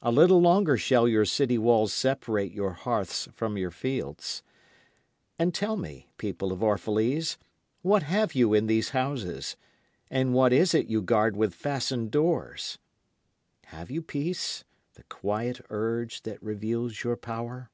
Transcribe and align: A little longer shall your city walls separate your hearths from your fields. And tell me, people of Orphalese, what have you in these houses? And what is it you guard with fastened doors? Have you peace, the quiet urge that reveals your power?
A 0.00 0.10
little 0.10 0.40
longer 0.40 0.78
shall 0.78 1.06
your 1.06 1.26
city 1.26 1.58
walls 1.58 1.92
separate 1.92 2.50
your 2.50 2.72
hearths 2.72 3.28
from 3.34 3.58
your 3.58 3.70
fields. 3.70 4.42
And 5.38 5.52
tell 5.52 5.76
me, 5.76 6.08
people 6.16 6.50
of 6.50 6.60
Orphalese, 6.62 7.36
what 7.82 8.02
have 8.04 8.34
you 8.34 8.54
in 8.54 8.68
these 8.68 8.88
houses? 8.96 9.54
And 10.10 10.32
what 10.32 10.54
is 10.54 10.72
it 10.72 10.86
you 10.86 11.02
guard 11.02 11.36
with 11.36 11.52
fastened 11.54 12.10
doors? 12.10 12.78
Have 13.64 13.90
you 13.90 14.00
peace, 14.00 14.64
the 14.94 15.02
quiet 15.02 15.60
urge 15.68 16.22
that 16.22 16.42
reveals 16.42 17.04
your 17.04 17.18
power? 17.18 17.68